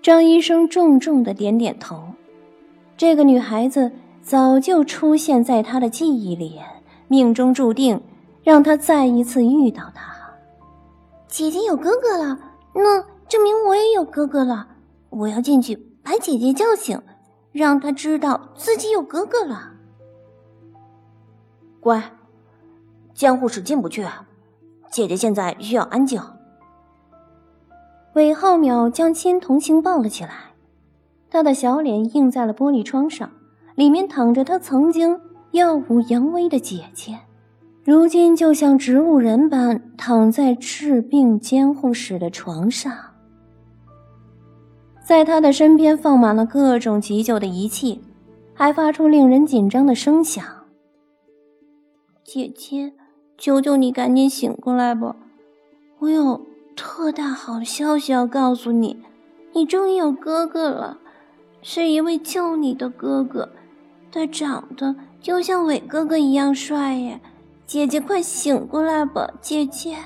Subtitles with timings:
[0.00, 2.02] 张医生重重的点点头。
[2.96, 3.90] 这个女孩子
[4.22, 6.60] 早就出现在他的记忆里，
[7.08, 8.00] 命中注定
[8.42, 10.12] 让他再一次遇到她。
[11.26, 12.38] 姐姐有哥哥了，
[12.74, 14.66] 那证明我也有哥哥了。
[15.10, 17.00] 我要进去把姐姐叫醒，
[17.52, 19.72] 让她知道自己有哥哥了。
[21.80, 22.02] 乖，
[23.14, 24.06] 监护室进不去，
[24.90, 26.20] 姐姐现在需要安静。
[28.18, 30.30] 韦浩淼将金童星抱了起来，
[31.30, 33.30] 他的小脸映在了玻璃窗上，
[33.76, 35.20] 里面躺着他曾经
[35.52, 37.16] 耀武扬威的姐姐。
[37.84, 42.92] 如今就像植物人般躺在治病监护室的床上，
[45.06, 48.00] 在他的身边放满了各种急救的仪器，
[48.52, 50.44] 还发出令人紧张的声响。
[52.24, 52.92] 姐姐，
[53.38, 55.14] 求求你赶紧醒过来吧！
[56.00, 56.47] 我有
[56.78, 59.02] 特大好消息要告诉你，
[59.52, 60.98] 你终于有哥哥了，
[61.60, 63.48] 是一位救你的哥哥，
[64.12, 67.20] 他长得就像伟哥哥一样帅耶！
[67.66, 69.96] 姐姐，快醒过来吧，姐姐。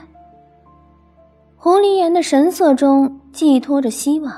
[1.56, 4.34] 狐狸眼的神色中寄托着希望。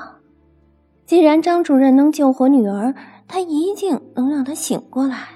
[1.05, 2.93] 既然张主任能救活女儿，
[3.29, 5.29] 他一定能让她醒过来。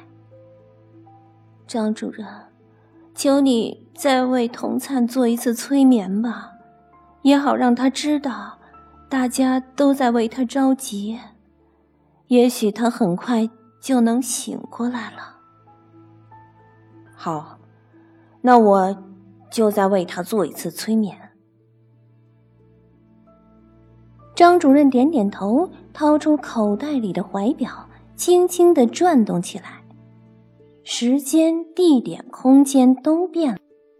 [1.65, 2.27] 张主任，
[3.15, 6.51] 求你再为童灿做一次催眠吧，
[7.21, 8.57] 也好让他知道，
[9.09, 11.19] 大家都在为他着急。
[12.27, 13.49] 也许他很快
[13.81, 15.37] 就能醒过来了。
[17.15, 17.55] 好。
[18.41, 19.03] 那我
[19.51, 21.13] 就再为他做一次催眠。
[24.33, 29.83] 张主任点点头，掏出口袋里的怀表，轻轻的转动起来。
[30.85, 33.59] 时间、地点、空间都变了，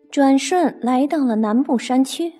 [0.09, 2.31] 转瞬来到了南部山区。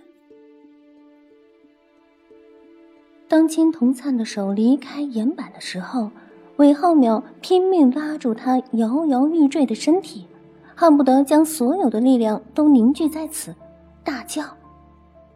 [3.30, 6.10] 当金童灿的手离开岩板的时候，
[6.58, 10.26] 韦浩淼拼命拉住他摇摇欲坠的身体。
[10.76, 13.54] 恨不得将所有的力量都凝聚在此，
[14.04, 14.44] 大叫：“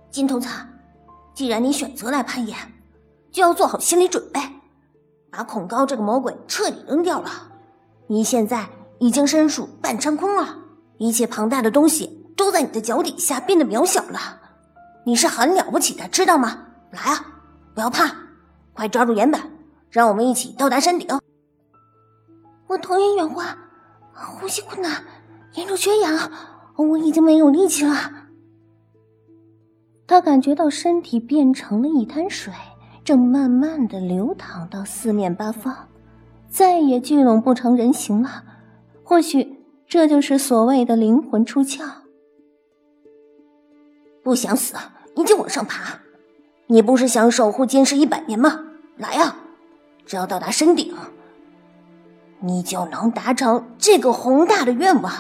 [0.10, 0.68] 金童灿，
[1.36, 2.58] 既然你选择来攀岩，
[3.30, 4.40] 就要做好心理准备，
[5.30, 7.30] 把恐高这个魔鬼彻底扔掉了。
[8.08, 10.56] 你现在已经身处半山空了，
[10.98, 14.40] 一切庞大的东西都在你的脚底下变得渺小了。
[15.06, 16.68] 你是很了不起的，知道吗？
[16.90, 17.33] 来啊，
[17.74, 18.16] 不要怕，
[18.74, 19.50] 快抓住岩板，
[19.90, 21.08] 让我们一起到达山顶。
[22.68, 23.58] 我头晕眼花，
[24.14, 25.04] 呼吸困难。”
[25.56, 26.32] 严重缺氧，
[26.78, 27.94] 我已经没有力气了。
[30.08, 32.52] 他感觉到身体变成了一滩水，
[33.04, 35.90] 正慢慢的流淌到四面八方，
[36.50, 38.44] 再也聚拢不成人形了。
[39.04, 41.88] 或许这就是所谓的灵魂出窍。
[44.24, 44.74] 不想死，
[45.16, 46.00] 你就往上爬。
[46.68, 48.60] 你不是想守护金氏一百年吗？
[48.98, 49.36] 来啊，
[50.06, 50.94] 只要到达山顶，
[52.40, 55.12] 你就能达成这个宏大的愿望。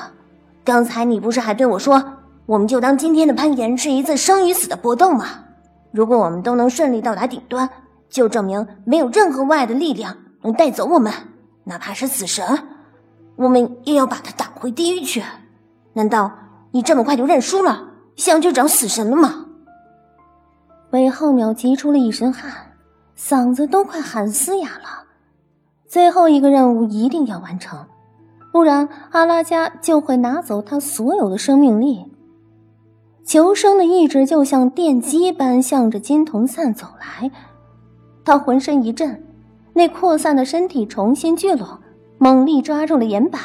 [0.63, 2.01] 刚才你不是还对我说，
[2.45, 5.25] 我们就当今天的攀岩是一次生与死的搏斗吗？
[5.91, 7.69] 如果我们都能顺利到达顶端，
[8.09, 11.11] 就证明没有任何外的力量能带走我们，
[11.65, 12.45] 哪怕是死神，
[13.35, 15.21] 我们也要把他打回地狱去。
[15.93, 16.31] 难道
[16.71, 19.42] 你这么快就认输了，想去找死神了吗？
[20.93, 22.51] 韦浩淼急出了一身汗，
[23.17, 25.05] 嗓子都快喊嘶哑了。
[25.87, 27.87] 最后一个任务一定要完成。
[28.51, 32.05] 不然，阿拉加就会拿走他所有的生命力。
[33.25, 37.31] 求生的意志就像电击般向着金童散走来，
[38.23, 39.25] 他浑身一震，
[39.73, 41.79] 那扩散的身体重新聚拢，
[42.19, 43.41] 猛力抓住了岩板。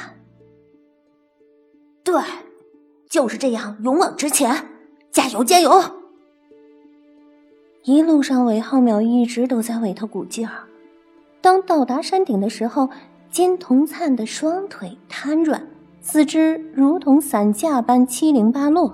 [2.04, 2.20] 对，
[3.09, 4.66] 就是这样，勇往直前，
[5.10, 5.97] 加油，加油！
[7.88, 10.65] 一路上，韦浩淼一直都在为他鼓劲儿。
[11.41, 12.91] 当到达山顶的时候。
[13.31, 15.62] 金童灿的双腿瘫软，
[16.00, 18.91] 四肢如同散架般七零八落，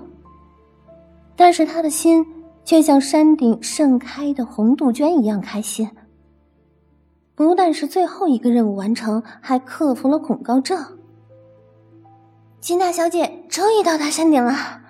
[1.37, 2.25] 但是他的心
[2.65, 5.89] 却像山顶盛开的红杜鹃一样开心。
[7.33, 10.85] 不但是最后一个任务完成，还克服了恐高症。
[12.59, 14.81] 金大小姐终于到达山顶了，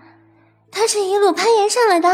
[0.72, 2.10] 她是一路攀岩上来的。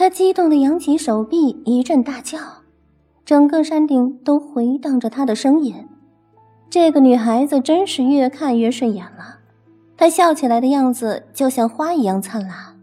[0.00, 2.38] 他激动的扬起手臂，一阵大叫。
[3.22, 5.86] 整个山顶都回荡着他的声音，
[6.70, 9.40] 这个女孩子真是越看越顺眼了。
[9.98, 12.80] 她笑起来的样子就像花一样灿烂。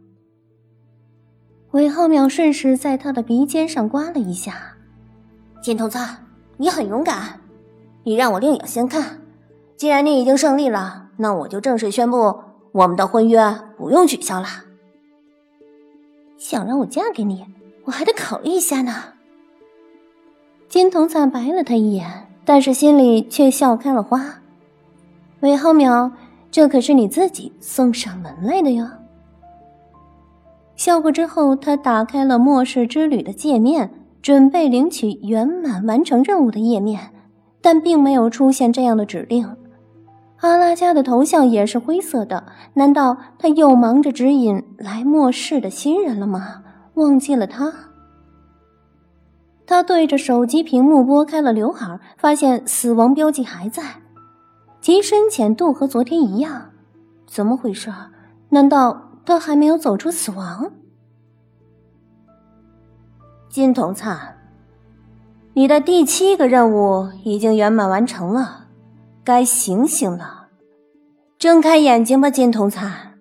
[1.71, 4.75] 韦浩淼顺势在她的鼻尖上刮了一下
[5.59, 5.97] ：“金头子，
[6.57, 7.39] 你很勇敢，
[8.03, 9.21] 你让我另眼相看。
[9.75, 12.41] 既然你已经胜利了，那我就正式宣布
[12.73, 14.47] 我们的婚约不用取消了。
[16.38, 17.45] 想让我嫁给你，
[17.86, 18.94] 我还得考虑一下呢。
[20.69, 24.42] 金童灿白了他一眼，但是心里却笑开了花。
[25.39, 26.12] 韦浩淼，
[26.51, 28.88] 这可是你自己送上门来的哟。
[30.75, 33.89] 笑过之后，他打开了末世之旅的界面，
[34.22, 37.12] 准备领取圆满完成任务的页面，
[37.62, 39.56] 但并没有出现这样的指令。
[40.38, 46.63] 阿拉加的头像也是灰色的，难道他又忙着指引来末世的新人了吗？
[46.94, 47.74] 忘记了他？
[49.66, 53.84] 他对着手机屏幕拨开了刘海，发现死亡标记还在，
[54.80, 56.69] 其深浅度和昨天一样。
[57.25, 57.92] 怎么回事？
[58.50, 60.72] 难道他还没有走出死亡？
[63.50, 64.38] 金童灿，
[65.54, 68.66] 你的第七个任务已经圆满完成了，
[69.27, 70.47] 该醒醒了。
[71.38, 73.15] 睁开眼睛吧，金童灿，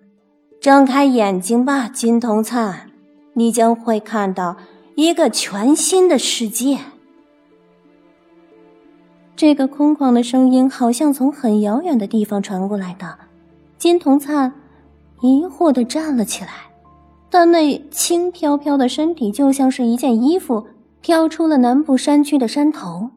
[0.61, 2.89] 睁开眼睛吧，金童灿，
[3.33, 4.55] 你将会看到。
[4.95, 6.79] 一个全新的世界。
[9.35, 13.15] 这个空旷的声音好像从很遥远的地方传过来的。
[13.77, 14.51] 金童灿
[15.21, 16.49] 疑惑的站了起来，
[17.29, 20.65] 但那轻飘飘的身体就像是一件衣服
[20.99, 23.11] 飘出了南部山区的山头。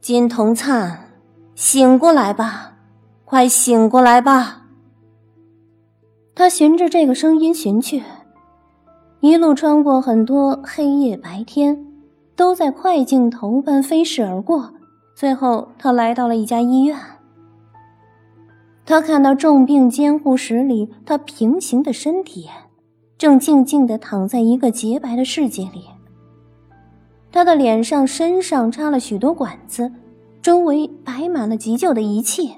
[0.00, 1.07] 金童灿，
[1.60, 2.74] 醒过来吧，
[3.24, 4.62] 快醒过来吧！
[6.32, 8.04] 他循着这个声音寻去。
[9.18, 11.84] 一路穿过很多黑夜白天，
[12.36, 14.72] 都在快镜头般飞逝而过。
[15.16, 16.96] 最后，他来到了一家医院。
[18.86, 22.48] 他看到重病监护室里，他平行的身体
[23.18, 25.86] 正静静的躺在一个洁白的世界里。
[27.32, 29.90] 他的脸上、身上插了许多管子，
[30.48, 32.54] 周围摆满了急救的仪器。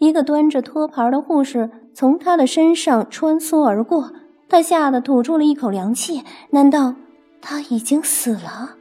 [0.00, 4.12] 一个端着托盘的护士从他的身上穿梭而过。
[4.50, 6.94] 他吓得吐出了一口凉气，难道
[7.40, 8.76] 他已经死了？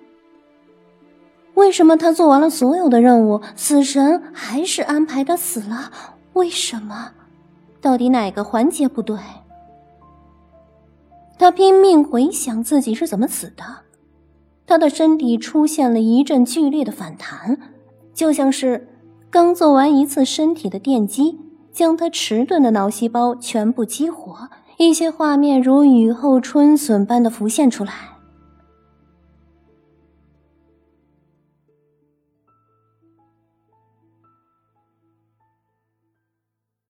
[1.53, 5.89] 为什么他做完了所有的任务，死神还是安排他死了？
[6.33, 7.11] 为什么？
[7.79, 9.17] 到底哪个环节不对？
[11.39, 13.63] 他拼命回想自己是怎么死的，
[14.67, 17.57] 他的身体出现了一阵剧烈的反弹，
[18.13, 18.87] 就像是
[19.29, 21.39] 刚做完一次身体的电击，
[21.71, 24.49] 将他迟钝的脑细胞全部激活。
[24.77, 28.12] 一些画面如雨后春笋般的浮现出来。